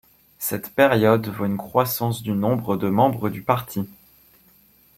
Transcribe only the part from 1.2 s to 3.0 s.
voit une croissance du nombre de